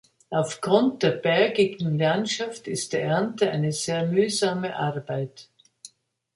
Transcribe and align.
Aufgrund 0.31 1.03
der 1.03 1.11
bergigen 1.11 1.99
Landschaft 1.99 2.67
ist 2.67 2.93
die 2.93 2.97
Ernte 2.97 3.51
eine 3.51 3.71
sehr 3.71 4.03
mühsame 4.07 4.75
Arbeit. 4.75 5.47